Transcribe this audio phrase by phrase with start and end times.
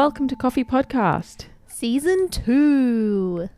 [0.00, 1.44] Welcome to Coffee Podcast.
[1.66, 3.50] Season two.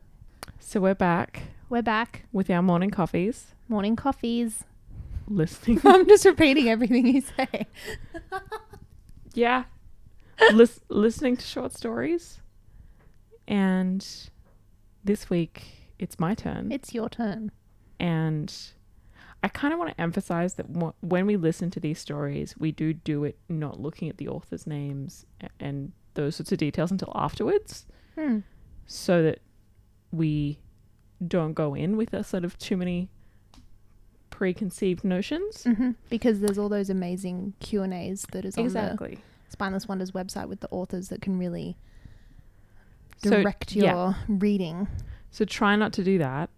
[0.58, 2.24] So we're back We're back.
[2.32, 4.64] with our morning coffees, Morning coffees.
[5.28, 5.80] listening.
[5.84, 7.68] I'm just repeating everything you say.
[9.34, 9.64] yeah,
[10.52, 12.40] Lis- listening to short stories.
[13.46, 14.04] And
[15.04, 15.62] this week
[16.00, 17.52] it's my turn, It's your turn.
[18.00, 18.52] and
[19.44, 22.72] I kind of want to emphasize that wh- when we listen to these stories, we
[22.72, 26.90] do do it not looking at the authors' names a- and those sorts of details
[26.90, 27.86] until afterwards.
[28.14, 28.40] Hmm.
[28.86, 29.38] so that
[30.10, 30.58] we
[31.26, 33.08] don't go in with a sort of too many
[34.30, 35.64] preconceived notions.
[35.64, 39.16] hmm Because there's all those amazing Q and A's that is on the
[39.48, 41.76] Spineless Wonders website with the authors that can really
[43.22, 44.14] So, direct your yeah.
[44.28, 44.88] reading.
[45.30, 46.50] So try not to do that.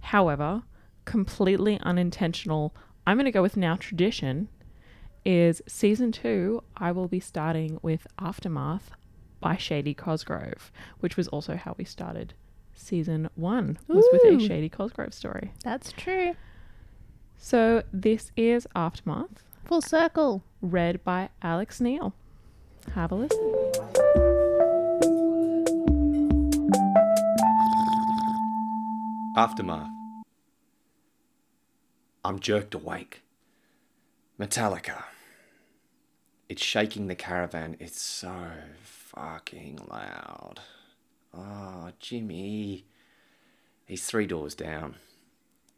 [0.00, 0.62] However,
[1.04, 2.74] completely unintentional,
[3.06, 4.48] I'm going to go with now tradition
[5.24, 8.90] is season 2 I will be starting with Aftermath
[9.42, 12.32] by Shady Cosgrove, which was also how we started
[12.74, 15.52] season 1 was with a Shady Cosgrove story.
[15.62, 16.34] That's true.
[17.36, 20.42] So this is Aftermath Full circle.
[20.60, 22.14] read by Alex Neal.
[22.94, 23.38] Have a listen.
[29.36, 29.90] Aftermath.
[32.24, 33.22] I'm jerked awake.
[34.38, 35.04] Metallica.
[36.48, 37.76] It's shaking the caravan.
[37.80, 38.34] It's so
[39.14, 40.60] fucking loud.
[41.34, 42.84] Oh, Jimmy.
[43.86, 44.96] He's three doors down.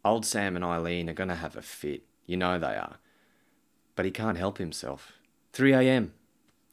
[0.05, 2.03] Old Sam and Eileen are gonna have a fit.
[2.27, 2.97] You know they are.
[3.97, 5.13] But he can't help himself.
[5.53, 6.13] 3 a.m.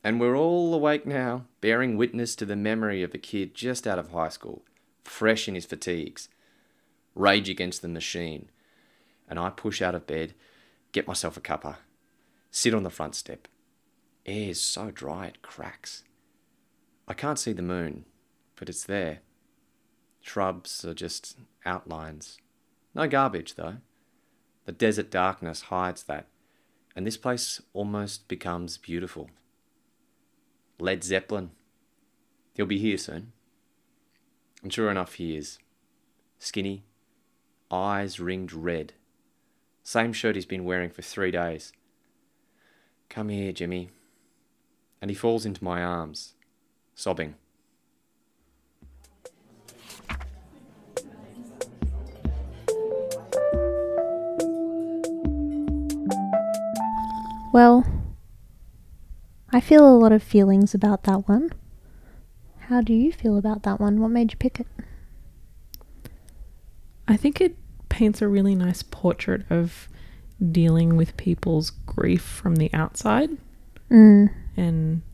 [0.03, 4.00] And we're all awake now, bearing witness to the memory of a kid just out
[4.00, 4.64] of high school,
[5.03, 6.30] fresh in his fatigues
[7.16, 8.50] rage against the machine.
[9.28, 10.34] And I push out of bed,
[10.91, 11.78] get myself a cuppa,
[12.50, 13.47] sit on the front step.
[14.25, 16.03] Air's so dry it cracks.
[17.11, 18.05] I can't see the moon,
[18.55, 19.19] but it's there.
[20.22, 22.38] Shrubs are just outlines.
[22.95, 23.79] No garbage, though.
[24.63, 26.27] The desert darkness hides that,
[26.95, 29.29] and this place almost becomes beautiful.
[30.79, 31.51] Led Zeppelin.
[32.53, 33.33] He'll be here soon.
[34.63, 35.59] And sure enough, he is.
[36.39, 36.85] Skinny,
[37.69, 38.93] eyes ringed red.
[39.83, 41.73] Same shirt he's been wearing for three days.
[43.09, 43.89] Come here, Jimmy.
[45.01, 46.35] And he falls into my arms,
[47.01, 47.34] sobbing.
[57.53, 57.85] Well,
[59.51, 61.51] I feel a lot of feelings about that one.
[62.59, 64.00] How do you feel about that one?
[64.00, 64.67] What made you pick it?
[67.07, 67.57] I think it
[67.90, 69.90] paints a really nice portrait of
[70.51, 73.29] dealing with people's grief from the outside
[73.91, 74.29] Mm.
[74.56, 75.10] and h-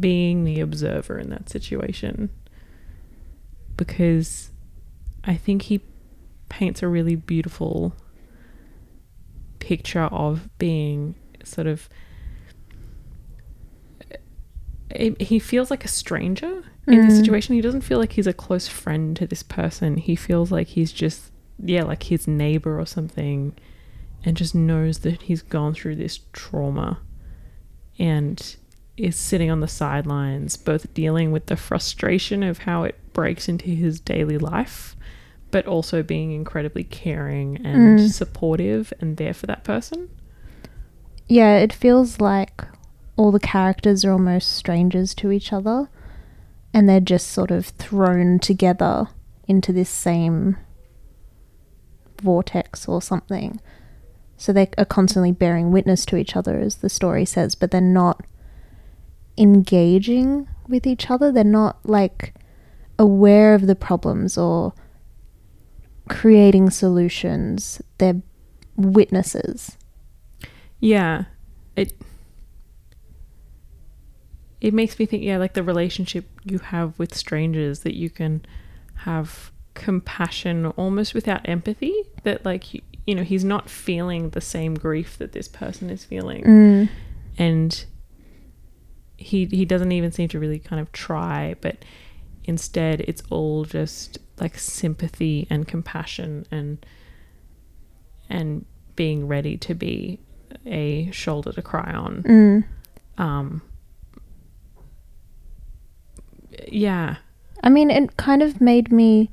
[0.00, 2.30] being the observer in that situation.
[3.76, 4.50] Because
[5.24, 5.80] I think he
[6.48, 7.94] paints a really beautiful
[9.58, 11.88] picture of being sort of
[14.94, 17.16] he feels like a stranger in the Mm.
[17.16, 17.54] situation.
[17.56, 19.96] He doesn't feel like he's a close friend to this person.
[19.96, 23.54] He feels like he's just, yeah, like his neighbor or something,
[24.24, 26.98] and just knows that he's gone through this trauma
[27.98, 28.56] and
[28.96, 33.66] is sitting on the sidelines, both dealing with the frustration of how it breaks into
[33.66, 34.94] his daily life,
[35.50, 38.10] but also being incredibly caring and Mm.
[38.10, 40.08] supportive and there for that person.
[41.26, 42.64] Yeah, it feels like
[43.16, 45.88] all the characters are almost strangers to each other
[46.72, 49.06] and they're just sort of thrown together
[49.46, 50.56] into this same
[52.20, 53.60] vortex or something.
[54.36, 57.80] So they are constantly bearing witness to each other, as the story says, but they're
[57.80, 58.24] not
[59.38, 61.30] engaging with each other.
[61.30, 62.34] They're not like
[62.98, 64.72] aware of the problems or
[66.08, 67.80] creating solutions.
[67.98, 68.22] They're
[68.76, 69.76] witnesses.
[70.80, 71.24] Yeah.
[71.76, 71.92] It
[74.60, 78.44] it makes me think yeah, like the relationship you have with strangers that you can
[78.94, 84.74] have compassion almost without empathy that like you, you know, he's not feeling the same
[84.74, 86.88] grief that this person is feeling Mm.
[87.38, 87.84] and
[89.16, 91.76] he he doesn't even seem to really kind of try but
[92.44, 96.84] instead it's all just like sympathy and compassion and
[98.28, 98.64] and
[98.96, 100.18] being ready to be
[100.66, 102.64] a shoulder to cry on Mm.
[103.22, 103.62] um
[106.68, 107.16] yeah
[107.62, 109.30] I mean, it kind of made me.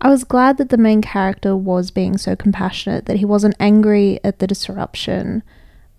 [0.00, 4.20] I was glad that the main character was being so compassionate, that he wasn't angry
[4.22, 5.42] at the disruption,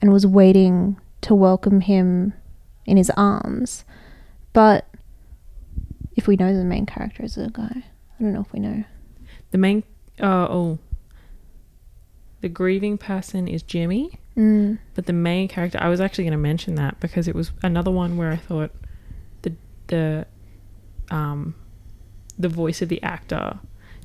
[0.02, 2.34] and was waiting to welcome him
[2.86, 3.84] in his arms.
[4.54, 4.88] But
[6.16, 7.84] if we know the main character is a guy,
[8.20, 8.84] I don't know if we know.
[9.52, 9.84] The main
[10.20, 10.80] uh, oh
[12.42, 14.78] the grieving person is Jimmy, Mm.
[14.94, 17.90] but the main character I was actually going to mention that because it was another
[17.90, 18.70] one where I thought
[19.42, 19.54] the
[19.88, 20.28] the
[21.10, 21.56] um
[22.38, 23.58] the voice of the actor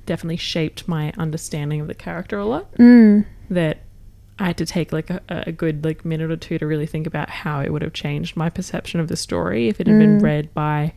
[0.07, 3.25] definitely shaped my understanding of the character a lot Mm.
[3.51, 3.79] that
[4.39, 7.07] I had to take like a, a good like minute or two to really think
[7.07, 10.19] about how it would have changed my perception of the story if it had been
[10.19, 10.23] Mm.
[10.23, 10.93] read by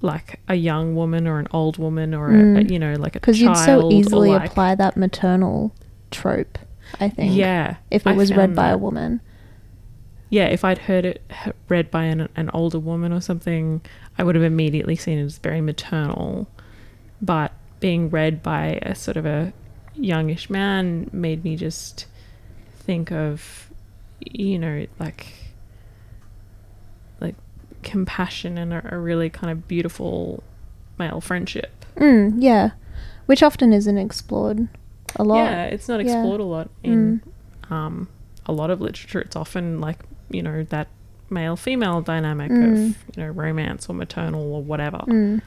[0.00, 2.70] like a young woman or an old woman or a, Mm.
[2.70, 5.74] you know like a Because you'd so easily like- apply that maternal
[6.10, 6.58] trope,
[7.00, 7.34] I think.
[7.36, 9.20] yeah If it I was read by a woman.
[10.30, 11.22] yeah if I'd heard it
[11.68, 13.80] read by an, an older woman or something
[14.16, 16.48] I would have immediately seen it as very maternal
[17.20, 19.52] but being read by a sort of a
[19.94, 22.06] youngish man made me just
[22.70, 23.70] think of
[24.20, 25.26] you know like
[27.20, 27.34] like
[27.82, 30.42] compassion and a, a really kind of beautiful
[30.98, 32.70] male friendship Mm, yeah.
[33.26, 34.68] Which often isn't explored
[35.16, 35.36] a lot.
[35.44, 36.12] yeah it's not Yeah.
[36.12, 37.20] explored a lot in
[37.70, 38.08] um
[38.46, 39.98] a lot of literature it's often like
[40.30, 40.86] you know that
[41.28, 42.72] male female dynamic Mm.
[42.72, 42.78] of
[43.16, 45.42] you know romance or maternal or whatever Mm.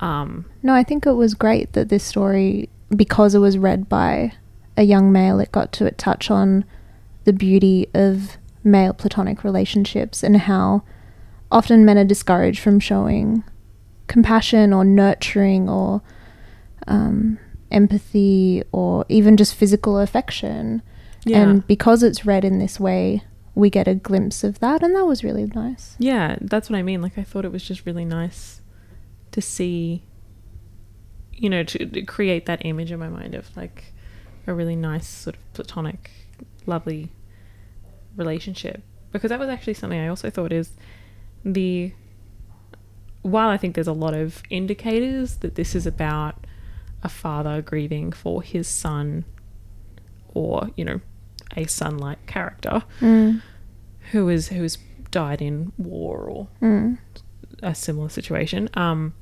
[0.00, 4.32] Um No, I think it was great that this story, because it was read by
[4.76, 6.64] a young male, it got to touch on
[7.24, 10.82] the beauty of male platonic relationships and how
[11.50, 13.42] often men are discouraged from showing
[14.06, 16.02] compassion or nurturing or
[16.86, 17.38] um,
[17.70, 20.82] empathy or even just physical affection.
[21.24, 23.22] yeah And because it's read in this way,
[23.54, 25.96] we get a glimpse of that, and that was really nice.
[25.98, 27.02] Yeah, that's what I mean.
[27.02, 28.60] Like, I thought it was just really nice
[29.32, 30.02] to see,
[31.32, 33.92] you know, to, to create that image in my mind of like
[34.46, 36.10] a really nice, sort of platonic,
[36.66, 37.10] lovely
[38.16, 38.82] relationship.
[39.12, 40.72] Because that was actually something I also thought is
[41.44, 41.92] the.
[43.22, 46.46] While I think there's a lot of indicators that this is about
[47.02, 49.24] a father grieving for his son
[50.34, 51.00] or, you know,
[51.56, 53.42] a son like character Mm.
[54.12, 54.78] who is who's
[55.10, 56.98] died in war or Mm.
[57.62, 58.68] a similar situation.
[58.74, 59.14] Um,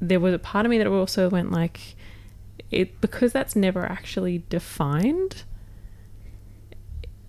[0.00, 1.96] there was a part of me that also went like,
[2.70, 5.44] it because that's never actually defined.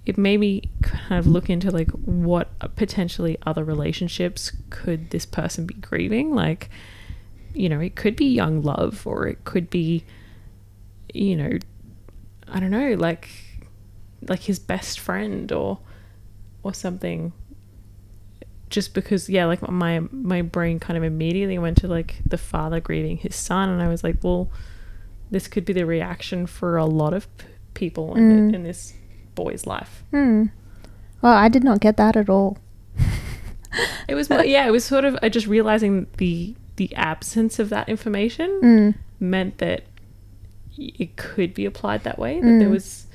[0.05, 5.65] It made me kind of look into like what potentially other relationships could this person
[5.65, 6.33] be grieving.
[6.33, 6.69] Like,
[7.53, 10.03] you know, it could be young love, or it could be,
[11.13, 11.57] you know,
[12.47, 13.29] I don't know, like,
[14.27, 15.79] like his best friend, or
[16.63, 17.33] or something
[18.69, 22.79] just because yeah like my my brain kind of immediately went to like the father
[22.79, 24.49] grieving his son and i was like well
[25.31, 28.55] this could be the reaction for a lot of p- people in, Mm.
[28.55, 28.93] in this
[29.35, 30.45] boy's life Hmm.
[31.21, 32.57] Well, I did not get that at all.
[34.07, 37.69] it was more, yeah it was sort of uh, just realizing the the absence of
[37.69, 38.95] that information Mm.
[39.19, 39.83] meant that
[40.77, 42.71] it could be applied that way that there Mm.
[42.71, 43.05] was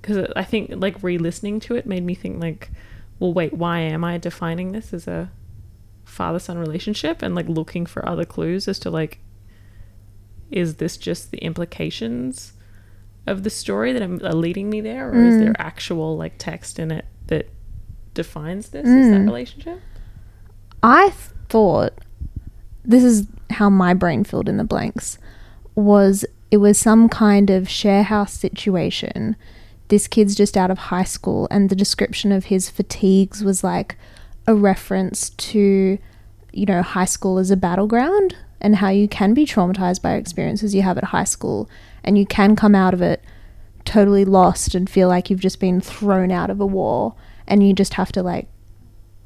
[0.00, 2.70] because i think like re-listening to it made me think like
[3.18, 5.30] well wait why am i defining this as a
[6.04, 9.18] father-son relationship and like looking for other clues as to like
[10.50, 12.54] is this just the implications
[13.26, 15.40] of the story that are leading me there or is Mm.
[15.40, 17.48] there actual like text in it that
[18.14, 19.26] defines this as that Mm.
[19.26, 19.80] relationship
[20.82, 21.10] I
[21.48, 21.92] thought
[22.84, 25.18] this is how my brain filled in the blanks
[25.74, 29.36] was it was some kind of share house situation.
[29.88, 33.96] This kid's just out of high school and the description of his fatigues was like
[34.46, 35.98] a reference to
[36.52, 40.74] you know high school as a battleground and how you can be traumatized by experiences
[40.74, 41.68] you have at high school
[42.02, 43.22] and you can come out of it
[43.84, 47.14] totally lost and feel like you've just been thrown out of a war
[47.46, 48.48] and you just have to like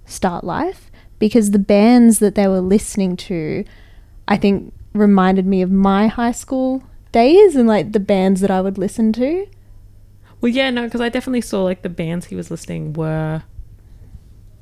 [0.04, 3.64] start life because the bands that they were listening to
[4.28, 8.60] I think reminded me of my high school days and like the bands that I
[8.60, 9.46] would listen to.
[10.42, 13.42] Well, yeah, no, because I definitely saw like the bands he was listing were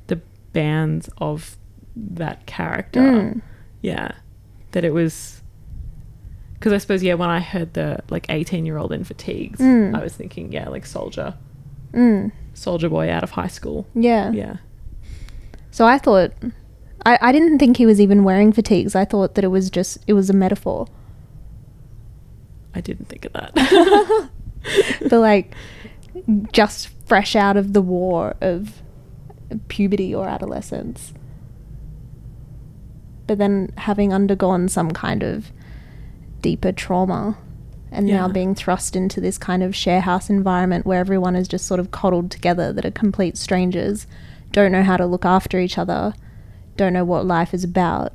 [0.06, 0.20] the
[0.52, 1.56] bands of
[1.96, 3.00] that character.
[3.00, 3.42] Mm.
[3.82, 4.12] Yeah,
[4.72, 5.42] that it was.
[6.54, 9.99] Because I suppose yeah, when I heard the like eighteen-year-old in fatigues, Mm.
[9.99, 11.34] I was thinking yeah, like soldier,
[11.94, 12.30] Mm.
[12.52, 13.87] soldier boy out of high school.
[13.94, 14.30] Yeah.
[14.32, 14.56] Yeah,
[15.70, 16.32] So I thought
[17.06, 18.94] I, I didn't think he was even wearing fatigues.
[18.94, 20.87] I thought that it was just it was a metaphor.
[22.75, 24.28] I didn't think of that.
[25.00, 25.55] but like
[26.52, 28.83] just fresh out of the war of
[29.69, 31.12] puberty or adolescence.
[33.26, 35.52] But then having undergone some kind of
[36.40, 37.38] deeper trauma
[37.93, 41.81] and now being thrust into this kind of sharehouse environment where everyone is just sort
[41.81, 44.07] of coddled together that are complete strangers,
[44.52, 46.14] don't know how to look after each other,
[46.76, 48.12] don't know what life is about,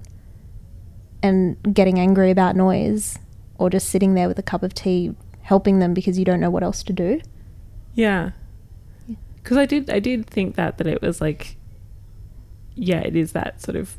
[1.22, 3.20] and getting angry about noise
[3.58, 5.14] or just sitting there with a cup of tea
[5.46, 7.22] helping them because you don't know what else to do.
[7.94, 8.32] Yeah.
[9.44, 11.56] Cuz I did I did think that that it was like
[12.76, 13.96] yeah, it is that sort of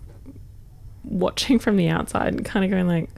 [1.04, 3.08] watching from the outside and kind of going like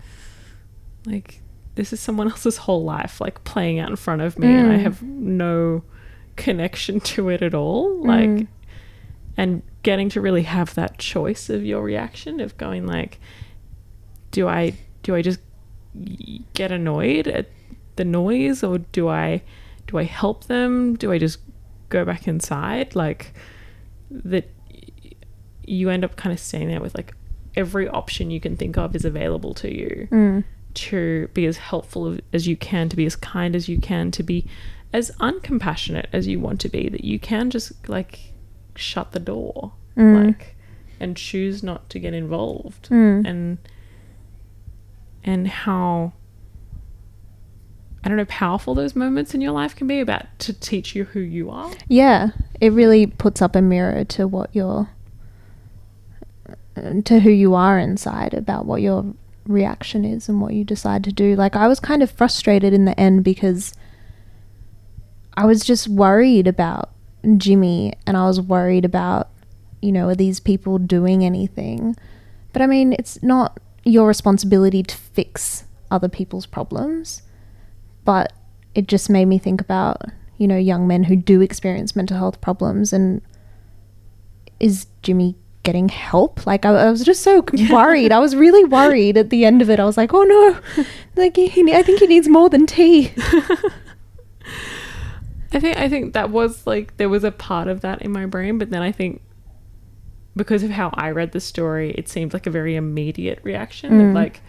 [1.06, 1.40] like
[1.75, 4.76] this is someone else's whole life like playing out in front of me and I
[4.76, 4.82] Mm.
[4.82, 5.82] have no
[6.37, 8.47] connection to it at all like Mm.
[9.37, 13.18] and getting to really have that choice of your reaction of going like
[14.32, 15.40] do I do I just
[16.52, 17.47] get annoyed at
[17.98, 19.42] the noise or do I
[19.86, 21.38] do I help them do I just
[21.90, 23.32] go back inside like
[24.10, 24.46] that
[25.64, 27.12] you end up kind of staying there with like
[27.56, 30.44] every option you can think of is available to you Mm.
[30.74, 34.22] to be as helpful as you can, to be as kind as you can, to
[34.22, 34.46] be
[34.92, 38.32] as uncompassionate as you want to be, that you can just like
[38.76, 40.26] shut the door, Mm.
[40.26, 40.54] like,
[41.00, 43.26] and choose not to get involved, Mm.
[43.26, 43.58] and
[45.24, 46.12] and how
[48.02, 50.94] I don't know how powerful those moments in your life can be about to teach
[50.94, 51.72] you who you are.
[51.88, 54.88] Yeah, it really puts up a mirror to what you're
[57.04, 59.04] to who you are inside about what your
[59.46, 61.34] reaction is and what you decide to do.
[61.34, 63.74] Like I was kind of frustrated in the end because
[65.36, 66.90] I was just worried about
[67.36, 69.30] Jimmy and I was worried about
[69.80, 71.96] you know, are these people doing anything?
[72.52, 77.22] But I mean, it's not your responsibility to fix other people's problems
[78.08, 78.32] but
[78.74, 80.00] it just made me think about
[80.38, 83.20] you know young men who do experience mental health problems and
[84.60, 85.34] is jimmy
[85.64, 86.46] getting help?
[86.46, 88.10] Like i, I was just so worried.
[88.12, 89.78] I was really worried at the end of it.
[89.78, 90.84] I was like oh no.
[91.16, 93.12] Like he, he- i think he needs more than tea.
[95.52, 98.26] I think I think that was like there was a part of that in my
[98.26, 99.20] brain, but then I think
[100.36, 103.98] because of how I read the story, it seemed like a very immediate reaction.
[103.98, 104.14] That Mm.
[104.14, 104.40] like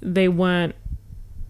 [0.00, 0.74] they weren't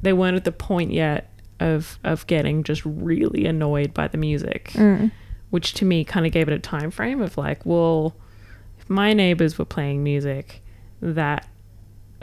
[0.05, 1.31] they weren't at the point yet
[1.61, 5.11] of of getting just really annoyed by the music, Mm.
[5.51, 8.15] which to me kind of gave it a time frame of like, well,
[8.79, 10.63] if my neighbors were playing music
[11.01, 11.47] that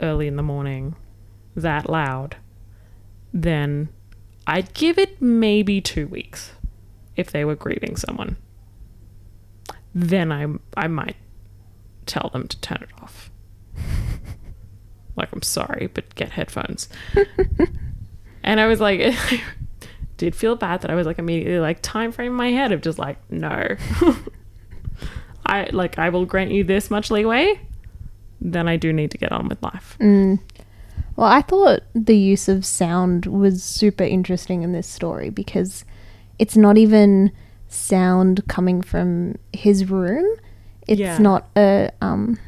[0.00, 0.94] early in the morning,
[1.56, 2.36] that loud,
[3.32, 3.88] then
[4.46, 6.52] I'd give it maybe two weeks
[7.16, 8.36] if they were grieving someone.
[9.94, 10.46] Then I
[10.76, 11.16] I might
[12.06, 13.30] tell them to turn it off.
[15.16, 16.88] Like I'm sorry, but get headphones.
[18.42, 19.40] and I was like, I
[20.16, 22.80] did feel bad that I was like immediately like time frame in my head of
[22.80, 23.76] just like no.
[25.46, 27.60] I like I will grant you this much leeway.
[28.40, 29.96] Then I do need to get on with life.
[30.00, 30.40] Mm.
[31.16, 35.84] Well, I thought the use of sound was super interesting in this story because
[36.38, 37.30] it's not even
[37.68, 40.24] sound coming from his room.
[40.88, 41.18] It's Yeah.
[41.18, 42.38] not a um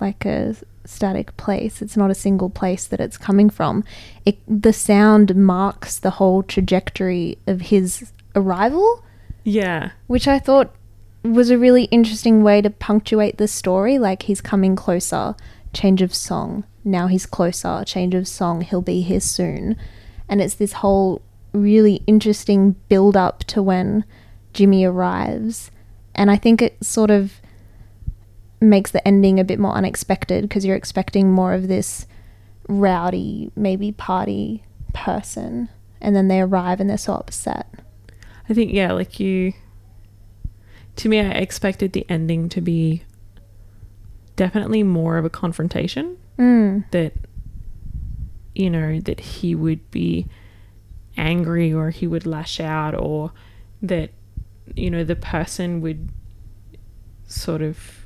[0.00, 0.54] like a
[0.88, 1.82] static place.
[1.82, 3.84] It's not a single place that it's coming from.
[4.24, 9.04] It the sound marks the whole trajectory of his arrival
[9.44, 9.90] Yeah.
[10.06, 10.74] which I thought
[11.22, 13.98] was a really interesting way to punctuate the story.
[13.98, 15.34] Like he's coming closer,
[15.72, 16.64] change of song.
[16.84, 18.62] Now he's closer, change of song.
[18.62, 19.76] He'll be here soon,
[20.28, 21.20] and it's this whole
[21.52, 24.04] really interesting build up to when
[24.54, 25.70] Jimmy arrives,
[26.14, 27.40] and I think it sort of
[28.60, 32.06] makes the ending a bit more unexpected because you're expecting more of this
[32.68, 35.68] rowdy, maybe party person,
[36.00, 37.68] and then they arrive and they're so upset.
[38.48, 39.52] I think yeah, like you
[40.96, 43.04] to me I expected the ending to be
[44.36, 46.84] definitely more of a confrontation Mm.
[46.92, 47.14] that
[48.54, 50.26] you know that he would be
[51.16, 53.32] angry or he would lash out or
[53.82, 54.10] that
[54.76, 56.10] you know the person would
[57.26, 57.97] sort of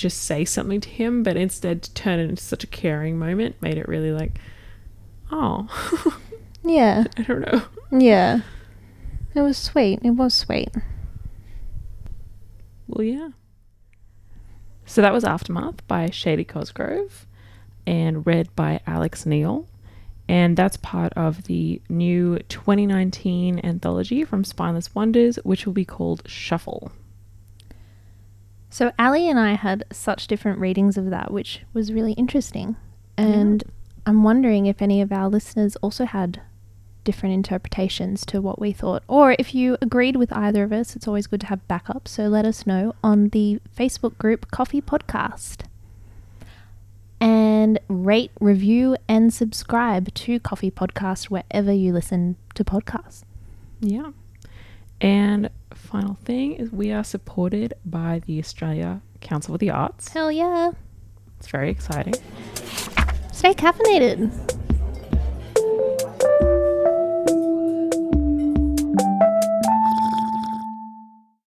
[0.00, 3.54] just say something to him but instead to turn it into such a caring moment
[3.60, 4.38] made it really like
[5.30, 5.68] oh
[6.64, 7.04] Yeah.
[7.16, 8.40] i don't know Yeah.
[9.34, 10.00] It was sweet.
[10.02, 10.70] It was sweet.
[12.88, 13.28] Well, yeah.
[14.84, 17.26] So that was Aftermath by Shady Cosgrove
[17.86, 19.68] and read by Alex Neal.
[20.28, 26.22] And that's part of the new 2019 anthology from Spineless Wonders, which will be called
[26.26, 26.90] Shuffle.
[28.70, 32.76] So Ali and I had such different readings of that, which was really interesting.
[33.18, 33.62] And
[34.06, 36.40] I'm wondering if any of our listeners also had
[37.04, 39.02] different interpretations to what we thought.
[39.08, 42.08] Or if you agreed with either of us, it's always good to have backup.
[42.08, 45.64] So let us know on the Facebook group Coffee Podcast.
[47.20, 53.22] And and rate, review, and subscribe to Coffee Podcast wherever you listen to podcasts.
[53.80, 54.12] Yeah.
[55.00, 60.08] And final thing is we are supported by the Australia Council for the Arts.
[60.08, 60.72] Hell yeah.
[61.38, 62.14] It's very exciting.
[63.32, 64.59] Stay caffeinated.